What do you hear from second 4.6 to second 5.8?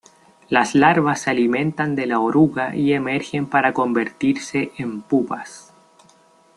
en pupas.